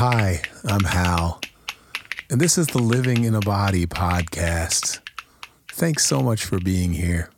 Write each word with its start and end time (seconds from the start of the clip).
Hi, 0.00 0.42
I'm 0.64 0.84
Hal, 0.84 1.40
and 2.30 2.40
this 2.40 2.56
is 2.56 2.68
the 2.68 2.78
Living 2.78 3.24
in 3.24 3.34
a 3.34 3.40
Body 3.40 3.84
podcast. 3.84 5.00
Thanks 5.72 6.06
so 6.06 6.22
much 6.22 6.44
for 6.44 6.60
being 6.60 6.92
here. 6.92 7.30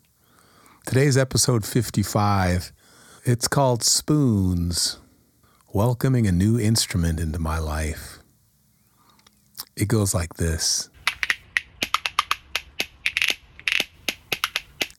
Today's 0.85 1.17
episode 1.17 1.65
55. 1.65 2.71
It's 3.25 3.49
called 3.49 3.83
Spoons 3.83 4.99
Welcoming 5.73 6.27
a 6.27 6.33
New 6.33 6.61
Instrument 6.61 7.19
into 7.19 7.39
My 7.39 7.59
Life. 7.59 8.19
It 9.75 9.89
goes 9.89 10.15
like 10.15 10.35
this 10.35 10.91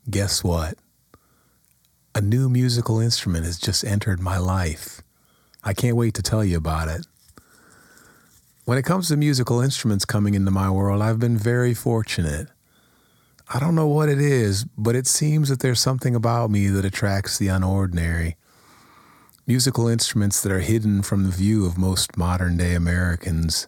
Guess 0.10 0.44
what? 0.44 0.80
A 2.16 2.22
new 2.22 2.50
musical 2.50 3.00
instrument 3.00 3.46
has 3.46 3.60
just 3.60 3.84
entered 3.84 4.20
my 4.20 4.40
life. 4.40 5.04
I 5.64 5.76
can't 5.76 5.96
wait 5.96 6.16
to 6.16 6.24
tell 6.24 6.44
you 6.44 6.58
about 6.58 6.88
it. 6.88 7.06
When 8.64 8.78
it 8.78 8.86
comes 8.86 9.08
to 9.08 9.18
musical 9.18 9.60
instruments 9.60 10.06
coming 10.06 10.36
into 10.36 10.52
my 10.52 10.70
world, 10.70 11.02
I've 11.02 11.20
been 11.20 11.38
very 11.38 11.74
fortunate. 11.74 12.48
I 13.52 13.60
don't 13.60 13.74
know 13.74 13.88
what 13.88 14.08
it 14.08 14.22
is, 14.22 14.66
but 14.78 14.96
it 14.96 15.08
seems 15.08 15.50
that 15.50 15.62
there's 15.62 15.80
something 15.80 16.14
about 16.14 16.52
me 16.52 16.68
that 16.68 16.86
attracts 16.86 17.40
the 17.40 17.48
unordinary. 17.48 18.36
Musical 19.48 19.88
instruments 19.88 20.42
that 20.42 20.52
are 20.52 20.60
hidden 20.60 21.02
from 21.02 21.24
the 21.24 21.32
view 21.32 21.66
of 21.66 21.78
most 21.78 22.16
modern 22.16 22.56
day 22.56 22.76
Americans. 22.76 23.68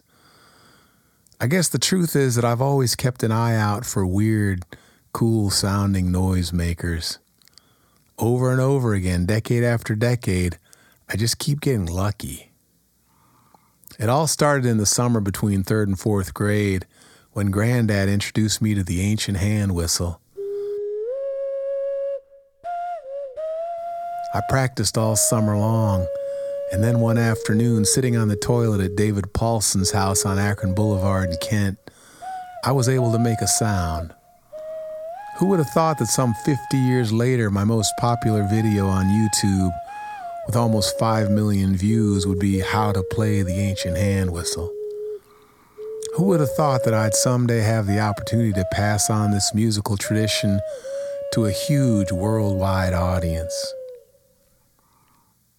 I 1.40 1.48
guess 1.48 1.68
the 1.68 1.78
truth 1.80 2.14
is 2.14 2.36
that 2.36 2.44
I've 2.44 2.62
always 2.62 2.94
kept 2.94 3.24
an 3.24 3.32
eye 3.32 3.56
out 3.56 3.84
for 3.84 4.06
weird, 4.06 4.64
cool 5.12 5.50
sounding 5.50 6.06
noisemakers. 6.06 7.18
Over 8.16 8.52
and 8.52 8.60
over 8.60 8.94
again, 8.94 9.26
decade 9.26 9.64
after 9.64 9.96
decade, 9.96 10.56
I 11.08 11.16
just 11.16 11.40
keep 11.40 11.60
getting 11.60 11.86
lucky. 11.86 12.53
It 13.98 14.08
all 14.08 14.26
started 14.26 14.66
in 14.66 14.78
the 14.78 14.86
summer 14.86 15.20
between 15.20 15.62
third 15.62 15.86
and 15.86 15.98
fourth 15.98 16.34
grade 16.34 16.86
when 17.32 17.52
Granddad 17.52 18.08
introduced 18.08 18.60
me 18.60 18.74
to 18.74 18.82
the 18.82 19.00
ancient 19.00 19.38
hand 19.38 19.72
whistle. 19.72 20.20
I 24.34 24.40
practiced 24.48 24.98
all 24.98 25.14
summer 25.14 25.56
long, 25.56 26.08
and 26.72 26.82
then 26.82 26.98
one 26.98 27.18
afternoon, 27.18 27.84
sitting 27.84 28.16
on 28.16 28.26
the 28.26 28.36
toilet 28.36 28.80
at 28.80 28.96
David 28.96 29.32
Paulson's 29.32 29.92
house 29.92 30.24
on 30.26 30.40
Akron 30.40 30.74
Boulevard 30.74 31.30
in 31.30 31.36
Kent, 31.40 31.78
I 32.64 32.72
was 32.72 32.88
able 32.88 33.12
to 33.12 33.18
make 33.20 33.40
a 33.40 33.46
sound. 33.46 34.12
Who 35.38 35.46
would 35.46 35.60
have 35.60 35.70
thought 35.70 35.98
that 35.98 36.06
some 36.06 36.34
50 36.44 36.76
years 36.78 37.12
later, 37.12 37.48
my 37.48 37.62
most 37.62 37.92
popular 38.00 38.42
video 38.42 38.88
on 38.88 39.06
YouTube 39.06 39.72
with 40.46 40.56
almost 40.56 40.98
5 40.98 41.30
million 41.30 41.76
views 41.76 42.26
would 42.26 42.38
be 42.38 42.60
how 42.60 42.92
to 42.92 43.02
play 43.10 43.42
the 43.42 43.54
ancient 43.54 43.96
hand 43.96 44.30
whistle. 44.30 44.72
Who 46.16 46.24
would 46.24 46.40
have 46.40 46.54
thought 46.54 46.84
that 46.84 46.94
I'd 46.94 47.14
someday 47.14 47.60
have 47.60 47.86
the 47.86 47.98
opportunity 47.98 48.52
to 48.52 48.64
pass 48.72 49.10
on 49.10 49.32
this 49.32 49.52
musical 49.54 49.96
tradition 49.96 50.60
to 51.32 51.46
a 51.46 51.50
huge 51.50 52.12
worldwide 52.12 52.92
audience? 52.92 53.74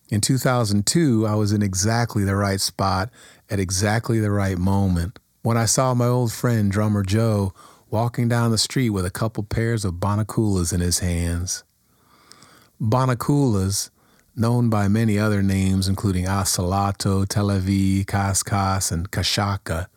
In 0.10 0.22
2002, 0.22 1.26
I 1.26 1.36
was 1.36 1.52
in 1.52 1.62
exactly 1.62 2.24
the 2.24 2.36
right 2.36 2.62
spot 2.62 3.10
at 3.50 3.60
exactly 3.60 4.20
the 4.20 4.32
right 4.32 4.58
moment 4.58 5.20
when 5.42 5.58
I 5.58 5.66
saw 5.66 5.94
my 5.94 6.06
old 6.06 6.32
friend, 6.32 6.72
drummer 6.72 7.04
Joe, 7.04 7.54
walking 7.90 8.28
down 8.28 8.52
the 8.52 8.58
street 8.58 8.92
with 8.92 9.06
a 9.06 9.12
couple 9.12 9.44
pairs 9.44 9.84
of 9.84 9.96
Banakulas 9.96 10.74
in 10.74 10.80
his 10.80 11.00
hands. 11.00 11.64
Banakulas 12.82 13.90
known 14.36 14.70
by 14.70 14.88
many 14.88 15.18
other 15.18 15.42
names, 15.42 15.88
including 15.88 16.26
Asalato, 16.26 17.26
Televi, 17.26 18.06
Kaskas, 18.06 18.92
and 18.92 19.10
Kashaka, 19.10 19.88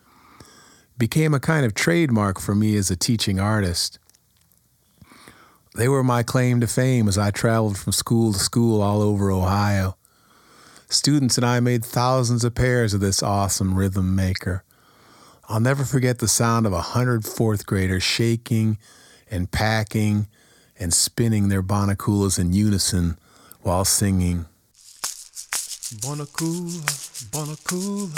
became 0.97 1.35
a 1.35 1.41
kind 1.41 1.67
of 1.67 1.75
trademark 1.75 2.41
for 2.41 2.55
me 2.55 2.77
as 2.77 2.91
a 2.91 2.97
teaching 2.97 3.41
artist. 3.41 3.99
They 5.75 5.89
were 5.89 6.05
my 6.05 6.23
claim 6.23 6.61
to 6.61 6.67
fame 6.67 7.09
as 7.09 7.19
I 7.19 7.31
traveled 7.31 7.79
from 7.79 7.93
school 7.93 8.33
to 8.33 8.39
school 8.39 8.81
all 8.81 9.03
over 9.03 9.31
Ohio. 9.31 9.97
Students 10.89 11.37
and 11.37 11.45
I 11.45 11.61
made 11.61 11.85
thousands 11.85 12.45
of 12.45 12.55
pairs 12.55 12.95
of 12.95 13.01
this 13.01 13.23
awesome 13.23 13.77
rhythm 13.77 14.17
maker. 14.17 14.65
I'll 15.49 15.61
never 15.61 15.85
forget 15.85 16.19
the 16.19 16.29
sound 16.29 16.67
of 16.67 16.73
a 16.73 16.81
hundred 16.81 17.25
fourth 17.25 17.67
graders 17.67 18.03
shaking 18.03 18.79
and 19.31 19.51
packing 19.51 20.29
and 20.79 20.93
spinning 20.93 21.49
their 21.49 21.63
banakulas 21.63 22.39
in 22.39 22.53
unison 22.53 23.19
while 23.63 23.85
singing. 23.85 24.47
Bonacula, 26.01 26.85
Bonacula, 27.31 28.09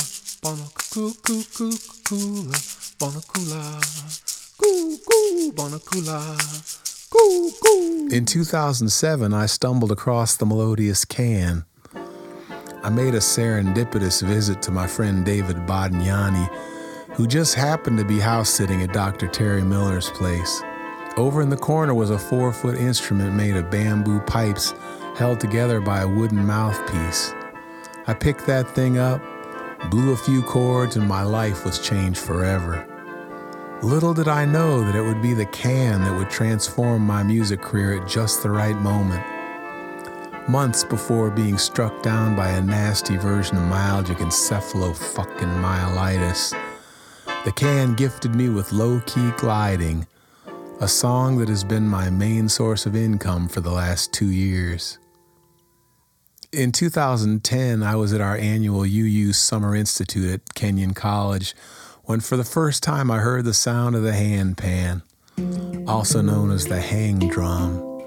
Bonacula, 0.43 1.41
Bonacula, 2.99 4.21
Coo, 4.59 4.99
coo, 4.99 5.53
Bonacula, 5.53 7.11
coo, 7.11 7.50
coo. 7.62 8.09
In 8.11 8.27
2007, 8.27 9.33
I 9.33 9.47
stumbled 9.47 9.93
across 9.93 10.37
the 10.37 10.47
melodious 10.47 11.05
khaen. 11.05 11.65
I 12.83 12.89
made 12.91 13.15
a 13.15 13.19
serendipitous 13.19 14.23
visit 14.23 14.62
to 14.62 14.71
my 14.71 14.87
friend 14.87 15.25
David 15.25 15.56
Bodignani, 15.59 16.49
who 17.15 17.27
just 17.27 17.55
happened 17.55 17.99
to 17.99 18.05
be 18.05 18.19
house 18.19 18.50
sitting 18.50 18.83
at 18.83 18.93
Dr. 18.93 19.29
Terry 19.29 19.62
Miller's 19.62 20.11
place. 20.11 20.62
Over 21.17 21.43
in 21.43 21.50
the 21.50 21.56
corner 21.56 21.95
was 21.95 22.11
a 22.11 22.19
four 22.19 22.53
foot 22.53 22.77
instrument 22.77 23.34
made 23.34 23.56
of 23.56 23.71
bamboo 23.71 24.21
pipes 24.21 24.75
held 25.20 25.38
together 25.38 25.82
by 25.82 26.00
a 26.00 26.08
wooden 26.08 26.47
mouthpiece. 26.47 27.34
I 28.06 28.14
picked 28.14 28.47
that 28.47 28.75
thing 28.75 28.97
up, 28.97 29.20
blew 29.91 30.12
a 30.12 30.16
few 30.16 30.41
chords, 30.42 30.97
and 30.97 31.06
my 31.06 31.22
life 31.22 31.62
was 31.62 31.78
changed 31.78 32.19
forever. 32.19 32.86
Little 33.82 34.14
did 34.14 34.28
I 34.28 34.47
know 34.47 34.82
that 34.82 34.94
it 34.94 35.03
would 35.03 35.20
be 35.20 35.34
the 35.34 35.44
khaen 35.44 36.03
that 36.04 36.16
would 36.16 36.31
transform 36.31 37.03
my 37.03 37.22
music 37.22 37.60
career 37.60 38.00
at 38.00 38.08
just 38.08 38.42
the 38.42 38.48
right 38.48 38.76
moment. 38.76 39.22
Months 40.48 40.84
before 40.84 41.31
being 41.31 41.58
struck 41.58 42.02
down 42.02 42.34
by 42.34 42.48
a 42.48 42.62
nasty 42.62 43.19
version 43.19 43.58
of 43.58 43.64
myalgic 43.64 44.16
encephalo 44.16 44.97
fucking 44.97 45.54
myelitis, 45.60 46.58
the 47.44 47.52
khaen 47.52 47.94
gifted 47.94 48.34
me 48.34 48.48
with 48.48 48.72
low 48.72 49.02
key 49.04 49.32
gliding, 49.37 50.06
a 50.81 50.88
song 50.88 51.37
that 51.37 51.50
has 51.50 51.62
been 51.62 51.87
my 51.87 52.08
main 52.08 52.48
source 52.48 52.87
of 52.87 52.97
income 52.97 53.48
for 53.48 53.60
the 53.60 53.70
last 53.70 54.14
two 54.14 54.31
years. 54.31 54.97
In 56.53 56.72
2010, 56.72 57.84
I 57.84 57.94
was 57.94 58.12
at 58.12 58.21
our 58.21 58.37
annual 58.37 58.81
UU 58.81 59.33
Summer 59.34 59.77
Institute 59.77 60.28
at 60.34 60.55
Kenyon 60.56 60.94
College 60.94 61.55
when 62.03 62.19
for 62.19 62.37
the 62.37 62.43
first 62.43 62.83
time 62.83 63.09
I 63.09 63.19
heard 63.19 63.44
the 63.44 63.55
sound 63.55 63.94
of 63.94 64.03
the 64.03 64.12
hand 64.12 64.59
pan, 64.59 65.03
also 65.87 66.21
known 66.21 66.50
as 66.50 66.66
the 66.66 66.81
hang 66.81 67.21
drum. 67.28 68.03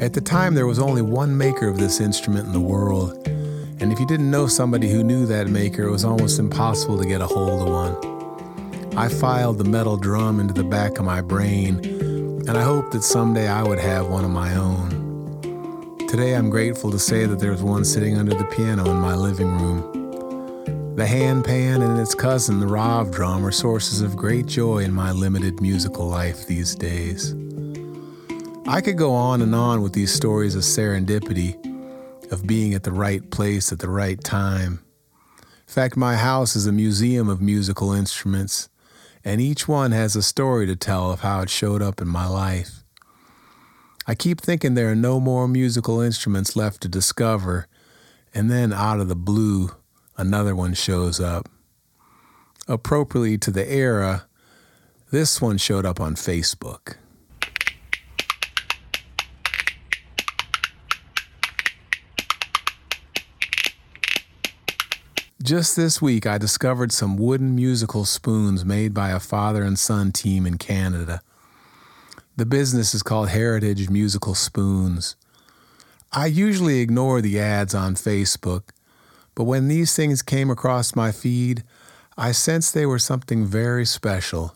At 0.00 0.14
the 0.14 0.22
time, 0.22 0.54
there 0.54 0.66
was 0.66 0.78
only 0.78 1.02
one 1.02 1.36
maker 1.36 1.68
of 1.68 1.76
this 1.76 2.00
instrument 2.00 2.46
in 2.46 2.54
the 2.54 2.60
world, 2.60 3.28
and 3.28 3.92
if 3.92 4.00
you 4.00 4.06
didn't 4.06 4.30
know 4.30 4.46
somebody 4.46 4.88
who 4.88 5.04
knew 5.04 5.26
that 5.26 5.48
maker, 5.48 5.82
it 5.82 5.90
was 5.90 6.04
almost 6.04 6.38
impossible 6.38 6.96
to 6.96 7.06
get 7.06 7.20
a 7.20 7.26
hold 7.26 7.60
of 7.60 7.68
one. 7.68 8.96
I 8.96 9.08
filed 9.10 9.58
the 9.58 9.64
metal 9.64 9.98
drum 9.98 10.40
into 10.40 10.54
the 10.54 10.64
back 10.64 10.98
of 10.98 11.04
my 11.04 11.20
brain, 11.20 11.84
and 12.48 12.56
I 12.56 12.62
hoped 12.62 12.92
that 12.92 13.02
someday 13.02 13.48
I 13.48 13.62
would 13.62 13.80
have 13.80 14.08
one 14.08 14.24
of 14.24 14.30
my 14.30 14.54
own. 14.54 14.95
Today, 16.08 16.36
I'm 16.36 16.50
grateful 16.50 16.92
to 16.92 17.00
say 17.00 17.26
that 17.26 17.40
there's 17.40 17.64
one 17.64 17.84
sitting 17.84 18.16
under 18.16 18.32
the 18.32 18.44
piano 18.44 18.88
in 18.88 18.96
my 18.96 19.16
living 19.16 19.50
room. 19.50 20.94
The 20.94 21.04
hand 21.04 21.44
pan 21.44 21.82
and 21.82 21.98
its 21.98 22.14
cousin, 22.14 22.60
the 22.60 22.68
Rav 22.68 23.10
drum, 23.10 23.44
are 23.44 23.50
sources 23.50 24.02
of 24.02 24.16
great 24.16 24.46
joy 24.46 24.78
in 24.78 24.92
my 24.92 25.10
limited 25.10 25.60
musical 25.60 26.06
life 26.06 26.46
these 26.46 26.76
days. 26.76 27.34
I 28.68 28.80
could 28.80 28.96
go 28.96 29.14
on 29.14 29.42
and 29.42 29.52
on 29.52 29.82
with 29.82 29.94
these 29.94 30.14
stories 30.14 30.54
of 30.54 30.62
serendipity, 30.62 31.56
of 32.30 32.46
being 32.46 32.72
at 32.72 32.84
the 32.84 32.92
right 32.92 33.28
place 33.32 33.72
at 33.72 33.80
the 33.80 33.90
right 33.90 34.22
time. 34.22 34.84
In 35.40 35.72
fact, 35.72 35.96
my 35.96 36.14
house 36.14 36.54
is 36.54 36.68
a 36.68 36.72
museum 36.72 37.28
of 37.28 37.40
musical 37.42 37.92
instruments, 37.92 38.68
and 39.24 39.40
each 39.40 39.66
one 39.66 39.90
has 39.90 40.14
a 40.14 40.22
story 40.22 40.66
to 40.66 40.76
tell 40.76 41.10
of 41.10 41.20
how 41.20 41.40
it 41.40 41.50
showed 41.50 41.82
up 41.82 42.00
in 42.00 42.06
my 42.06 42.28
life. 42.28 42.84
I 44.08 44.14
keep 44.14 44.40
thinking 44.40 44.74
there 44.74 44.90
are 44.90 44.94
no 44.94 45.18
more 45.18 45.48
musical 45.48 46.00
instruments 46.00 46.54
left 46.54 46.80
to 46.82 46.88
discover, 46.88 47.66
and 48.32 48.48
then 48.48 48.72
out 48.72 49.00
of 49.00 49.08
the 49.08 49.16
blue, 49.16 49.70
another 50.16 50.54
one 50.54 50.74
shows 50.74 51.18
up. 51.18 51.48
Appropriately 52.68 53.36
to 53.38 53.50
the 53.50 53.68
era, 53.68 54.26
this 55.10 55.42
one 55.42 55.58
showed 55.58 55.84
up 55.84 56.00
on 56.00 56.14
Facebook. 56.14 56.98
Just 65.42 65.74
this 65.74 66.00
week, 66.00 66.26
I 66.26 66.38
discovered 66.38 66.92
some 66.92 67.16
wooden 67.16 67.56
musical 67.56 68.04
spoons 68.04 68.64
made 68.64 68.94
by 68.94 69.10
a 69.10 69.18
father 69.18 69.64
and 69.64 69.76
son 69.76 70.12
team 70.12 70.46
in 70.46 70.58
Canada. 70.58 71.22
The 72.38 72.44
business 72.44 72.94
is 72.94 73.02
called 73.02 73.30
Heritage 73.30 73.88
Musical 73.88 74.34
Spoons. 74.34 75.16
I 76.12 76.26
usually 76.26 76.80
ignore 76.80 77.22
the 77.22 77.40
ads 77.40 77.74
on 77.74 77.94
Facebook, 77.94 78.64
But 79.34 79.44
when 79.44 79.68
these 79.68 79.96
things 79.96 80.20
came 80.20 80.50
across 80.50 80.94
my 80.94 81.12
feed, 81.12 81.64
I 82.18 82.32
sensed 82.32 82.74
they 82.74 82.84
were 82.84 82.98
something 82.98 83.46
very 83.46 83.86
special. 83.86 84.54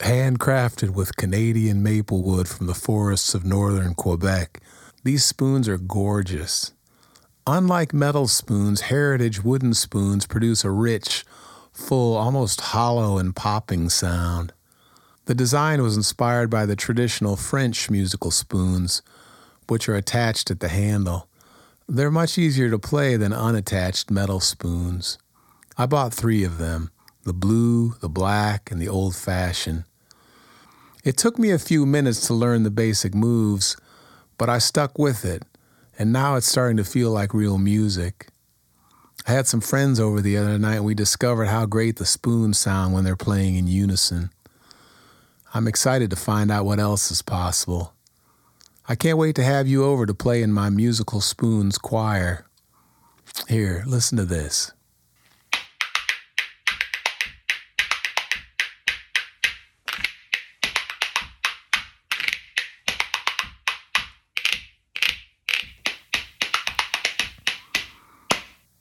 Handcrafted 0.00 0.90
with 0.90 1.14
Canadian 1.16 1.80
maple 1.80 2.24
wood 2.24 2.48
from 2.48 2.66
the 2.66 2.74
forests 2.74 3.34
of 3.34 3.44
northern 3.44 3.94
Quebec, 3.94 4.60
these 5.04 5.24
spoons 5.24 5.68
are 5.68 5.78
gorgeous. 5.78 6.72
Unlike 7.46 7.94
metal 7.94 8.26
spoons, 8.26 8.82
heritage 8.82 9.44
wooden 9.44 9.74
spoons 9.74 10.26
produce 10.26 10.64
a 10.64 10.72
rich, 10.72 11.24
full, 11.72 12.16
almost 12.16 12.60
hollow 12.72 13.16
and 13.16 13.36
popping 13.36 13.88
sound. 13.90 14.52
The 15.26 15.34
design 15.34 15.82
was 15.82 15.96
inspired 15.96 16.50
by 16.50 16.66
the 16.66 16.74
traditional 16.74 17.36
French 17.36 17.88
musical 17.88 18.32
spoons, 18.32 19.02
which 19.68 19.88
are 19.88 19.94
attached 19.94 20.50
at 20.50 20.58
the 20.58 20.68
handle. 20.68 21.28
They're 21.88 22.10
much 22.10 22.38
easier 22.38 22.70
to 22.70 22.78
play 22.78 23.16
than 23.16 23.32
unattached 23.32 24.10
metal 24.10 24.40
spoons. 24.40 25.18
I 25.78 25.86
bought 25.86 26.12
three 26.12 26.42
of 26.44 26.58
them 26.58 26.90
the 27.24 27.32
blue, 27.32 27.94
the 28.00 28.08
black, 28.08 28.70
and 28.72 28.82
the 28.82 28.88
old 28.88 29.14
fashioned. 29.14 29.84
It 31.04 31.16
took 31.16 31.38
me 31.38 31.50
a 31.50 31.58
few 31.58 31.86
minutes 31.86 32.26
to 32.26 32.34
learn 32.34 32.64
the 32.64 32.70
basic 32.70 33.14
moves, 33.14 33.76
but 34.38 34.48
I 34.48 34.58
stuck 34.58 34.98
with 34.98 35.24
it, 35.24 35.44
and 35.96 36.12
now 36.12 36.34
it's 36.34 36.48
starting 36.48 36.76
to 36.78 36.84
feel 36.84 37.10
like 37.10 37.32
real 37.32 37.58
music. 37.58 38.28
I 39.26 39.32
had 39.32 39.46
some 39.46 39.60
friends 39.60 40.00
over 40.00 40.20
the 40.20 40.36
other 40.36 40.58
night 40.58 40.76
and 40.76 40.84
we 40.84 40.94
discovered 40.94 41.44
how 41.44 41.64
great 41.66 41.96
the 41.96 42.06
spoons 42.06 42.58
sound 42.58 42.92
when 42.92 43.04
they're 43.04 43.14
playing 43.14 43.54
in 43.54 43.68
unison. 43.68 44.30
I'm 45.54 45.68
excited 45.68 46.08
to 46.08 46.16
find 46.16 46.50
out 46.50 46.64
what 46.64 46.80
else 46.80 47.10
is 47.10 47.20
possible. 47.20 47.92
I 48.88 48.94
can't 48.94 49.18
wait 49.18 49.36
to 49.36 49.44
have 49.44 49.68
you 49.68 49.84
over 49.84 50.06
to 50.06 50.14
play 50.14 50.42
in 50.42 50.50
my 50.50 50.70
musical 50.70 51.20
spoons 51.20 51.76
choir. 51.76 52.46
Here, 53.48 53.84
listen 53.86 54.16
to 54.16 54.24
this. 54.24 54.72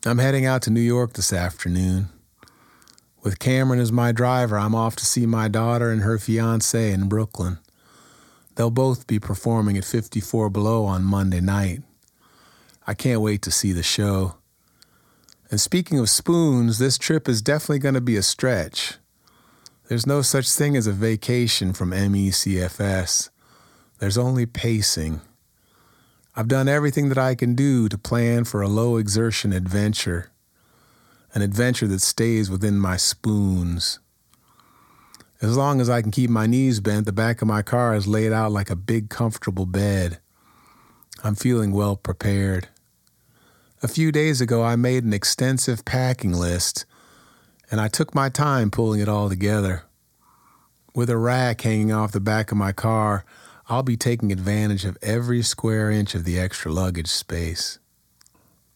I'm 0.05 0.19
heading 0.19 0.45
out 0.45 0.61
to 0.63 0.69
New 0.69 0.79
York 0.79 1.13
this 1.13 1.33
afternoon. 1.33 2.09
With 3.23 3.37
Cameron 3.37 3.79
as 3.79 3.91
my 3.91 4.11
driver, 4.11 4.57
I'm 4.57 4.73
off 4.73 4.95
to 4.95 5.05
see 5.05 5.27
my 5.27 5.47
daughter 5.47 5.91
and 5.91 6.01
her 6.01 6.17
fiance 6.17 6.91
in 6.91 7.07
Brooklyn. 7.07 7.59
They'll 8.55 8.71
both 8.71 9.05
be 9.05 9.19
performing 9.19 9.77
at 9.77 9.85
54 9.85 10.49
Below 10.49 10.85
on 10.85 11.03
Monday 11.03 11.39
night. 11.39 11.83
I 12.87 12.95
can't 12.95 13.21
wait 13.21 13.43
to 13.43 13.51
see 13.51 13.73
the 13.73 13.83
show. 13.83 14.37
And 15.51 15.61
speaking 15.61 15.99
of 15.99 16.09
spoons, 16.09 16.79
this 16.79 16.97
trip 16.97 17.29
is 17.29 17.41
definitely 17.41 17.79
going 17.79 17.93
to 17.93 18.01
be 18.01 18.17
a 18.17 18.23
stretch. 18.23 18.95
There's 19.87 20.07
no 20.07 20.21
such 20.21 20.49
thing 20.49 20.75
as 20.75 20.87
a 20.87 20.91
vacation 20.91 21.73
from 21.73 21.91
MECFS. 21.91 23.29
There's 23.99 24.17
only 24.17 24.45
pacing. 24.47 25.21
I've 26.35 26.47
done 26.47 26.67
everything 26.67 27.09
that 27.09 27.17
I 27.17 27.35
can 27.35 27.53
do 27.53 27.87
to 27.89 27.97
plan 27.97 28.45
for 28.45 28.61
a 28.61 28.67
low 28.67 28.97
exertion 28.97 29.53
adventure, 29.53 30.30
an 31.33 31.41
adventure 31.41 31.87
that 31.87 32.01
stays 32.01 32.49
within 32.49 32.77
my 32.77 32.97
spoons. 32.97 33.99
As 35.41 35.57
long 35.57 35.81
as 35.81 35.89
I 35.89 36.01
can 36.01 36.11
keep 36.11 36.29
my 36.29 36.45
knees 36.45 36.79
bent, 36.79 37.05
the 37.05 37.11
back 37.11 37.41
of 37.41 37.47
my 37.47 37.61
car 37.61 37.95
is 37.95 38.07
laid 38.07 38.31
out 38.31 38.51
like 38.51 38.69
a 38.69 38.75
big, 38.75 39.09
comfortable 39.09 39.65
bed. 39.65 40.19
I'm 41.23 41.35
feeling 41.35 41.71
well 41.71 41.95
prepared. 41.95 42.67
A 43.81 43.87
few 43.87 44.11
days 44.11 44.41
ago, 44.41 44.63
I 44.63 44.75
made 44.75 45.03
an 45.03 45.13
extensive 45.13 45.83
packing 45.83 46.33
list, 46.33 46.85
and 47.71 47.81
I 47.81 47.87
took 47.87 48.13
my 48.13 48.29
time 48.29 48.69
pulling 48.69 48.99
it 48.99 49.09
all 49.09 49.29
together. 49.29 49.83
With 50.93 51.09
a 51.09 51.17
rack 51.17 51.61
hanging 51.61 51.91
off 51.91 52.11
the 52.11 52.19
back 52.19 52.51
of 52.51 52.57
my 52.57 52.73
car, 52.73 53.25
I'll 53.69 53.81
be 53.81 53.97
taking 53.97 54.31
advantage 54.31 54.85
of 54.85 54.97
every 55.01 55.41
square 55.41 55.89
inch 55.89 56.13
of 56.13 56.25
the 56.25 56.37
extra 56.37 56.71
luggage 56.71 57.07
space. 57.07 57.79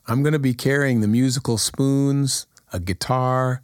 I'm 0.07 0.21
going 0.21 0.33
to 0.33 0.39
be 0.39 0.53
carrying 0.53 1.01
the 1.01 1.07
musical 1.07 1.57
spoons, 1.57 2.45
a 2.71 2.79
guitar, 2.79 3.61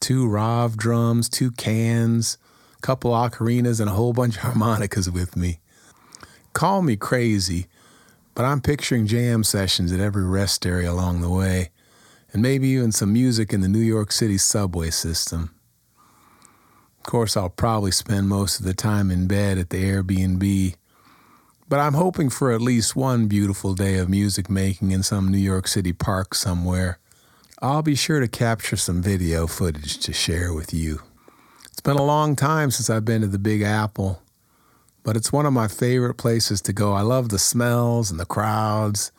two 0.00 0.28
Rav 0.28 0.76
drums, 0.76 1.28
two 1.28 1.50
khaens, 1.52 2.36
a 2.76 2.80
couple 2.82 3.12
ocarinas, 3.12 3.80
and 3.80 3.88
a 3.88 3.94
whole 3.94 4.12
bunch 4.12 4.36
of 4.36 4.42
harmonicas 4.42 5.10
with 5.10 5.36
me. 5.36 5.60
Call 6.52 6.82
me 6.82 6.96
crazy, 6.96 7.68
but 8.34 8.44
I'm 8.44 8.60
picturing 8.60 9.06
jam 9.06 9.44
sessions 9.44 9.92
at 9.92 10.00
every 10.00 10.24
rest 10.24 10.66
area 10.66 10.90
along 10.92 11.22
the 11.22 11.30
way, 11.30 11.70
and 12.32 12.42
maybe 12.42 12.68
even 12.68 12.92
some 12.92 13.12
music 13.12 13.52
in 13.52 13.62
the 13.62 13.68
New 13.68 13.78
York 13.78 14.12
City 14.12 14.38
subway 14.38 14.90
system 14.90 15.54
Of 16.98 17.04
course, 17.04 17.36
I'll 17.36 17.48
probably 17.48 17.92
spend 17.92 18.28
most 18.28 18.60
of 18.60 18.66
the 18.66 18.74
time 18.74 19.10
in 19.10 19.26
bed 19.26 19.56
at 19.58 19.70
the 19.70 19.82
Airbnb. 19.82 20.74
But 21.68 21.80
I'm 21.80 21.94
hoping 21.94 22.30
for 22.30 22.50
at 22.50 22.62
least 22.62 22.96
one 22.96 23.26
beautiful 23.26 23.74
day 23.74 23.98
of 23.98 24.08
music 24.08 24.48
making 24.48 24.90
in 24.90 25.02
some 25.02 25.28
New 25.28 25.36
York 25.36 25.68
City 25.68 25.92
park 25.92 26.34
somewhere. 26.34 26.98
I'll 27.60 27.82
be 27.82 27.94
sure 27.94 28.20
to 28.20 28.28
capture 28.28 28.76
some 28.76 29.02
video 29.02 29.46
footage 29.46 29.98
to 29.98 30.14
share 30.14 30.54
with 30.54 30.72
you. 30.72 31.02
It's 31.70 31.82
been 31.82 31.98
a 31.98 32.04
long 32.04 32.36
time 32.36 32.70
since 32.70 32.88
I've 32.88 33.04
been 33.04 33.20
to 33.20 33.26
the 33.26 33.38
Big 33.38 33.60
Apple, 33.60 34.22
but 35.02 35.14
it's 35.14 35.30
one 35.30 35.44
of 35.44 35.52
my 35.52 35.68
favorite 35.68 36.14
places 36.14 36.62
to 36.62 36.72
go. 36.72 36.94
I 36.94 37.02
love 37.02 37.28
the 37.28 37.38
smells 37.38 38.10
and 38.10 38.18
the 38.18 38.24
crowds 38.24 39.12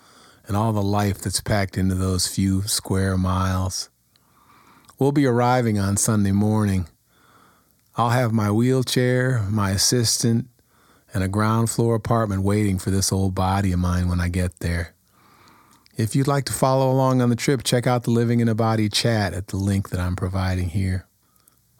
and 0.48 0.57
all 0.57 0.74
the 0.74 0.81
life 0.81 1.19
that's 1.19 1.42
packed 1.42 1.78
into 1.78 1.94
those 1.94 2.28
few 2.28 2.63
square 2.63 3.16
miles. 3.16 3.90
We'll 4.98 5.12
be 5.12 5.28
arriving 5.28 5.78
on 5.78 5.98
Sunday 5.98 6.31
morning. 6.31 6.88
I'll 7.95 8.10
have 8.10 8.34
my 8.34 8.50
wheelchair, 8.50 9.45
my 9.50 9.69
assistant, 9.69 10.48
and 11.13 11.23
a 11.23 11.27
ground 11.27 11.69
floor 11.69 11.95
apartment 11.95 12.44
waiting 12.44 12.77
for 12.77 12.91
this 12.91 13.11
old 13.11 13.35
body 13.35 13.71
of 13.71 13.79
mine 13.79 14.07
when 14.07 14.19
I 14.19 14.29
get 14.29 14.59
there. 14.59 14.94
If 15.97 16.15
you'd 16.15 16.27
like 16.27 16.45
to 16.45 16.53
follow 16.53 16.91
along 16.91 17.21
on 17.21 17.29
the 17.29 17.35
trip, 17.35 17.63
check 17.63 17.85
out 17.85 18.03
the 18.03 18.11
Living 18.11 18.39
in 18.39 18.47
a 18.47 18.56
Body 18.56 18.88
chat 18.88 19.33
at 19.33 19.47
the 19.47 19.57
link 19.57 19.89
that 19.89 20.00
I'm 20.00 20.15
providing 20.15 20.69
here. 20.69 21.06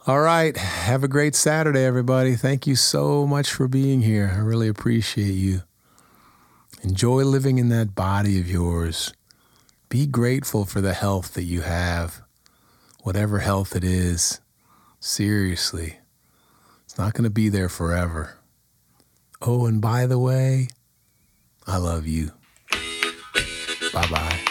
All 0.08 0.20
right, 0.20 0.56
have 0.58 1.04
a 1.04 1.08
great 1.08 1.36
Saturday, 1.36 1.86
everybody. 1.86 2.36
Thank 2.36 2.68
you 2.68 2.76
so 2.76 3.28
much 3.28 3.52
for 3.52 3.68
being 3.68 4.02
here. 4.02 4.34
I 4.36 4.40
really 4.40 4.68
appreciate 4.68 5.34
you. 5.34 5.62
Enjoy 6.82 7.24
living 7.24 7.60
in 7.60 7.70
that 7.70 7.96
body 7.96 8.40
of 8.40 8.50
yours. 8.50 9.14
Be 9.90 10.06
grateful 10.06 10.66
for 10.66 10.82
the 10.82 10.94
health 10.94 11.34
that 11.34 11.44
you 11.44 11.62
have, 11.62 12.22
whatever 13.04 13.40
health 13.40 13.76
it 13.76 13.84
is. 13.84 14.42
Seriously 15.00 16.00
it's 16.90 16.98
not 16.98 17.14
going 17.14 17.24
to 17.24 17.30
be 17.30 17.50
there 17.50 17.70
forever. 17.70 18.39
Oh, 19.42 19.66
and 19.68 19.82
by 19.82 20.06
the 20.06 20.20
way, 20.20 20.68
I 21.66 21.78
love 21.78 22.06
you. 22.06 22.32
Bye 23.94 24.08
bye. 24.12 24.49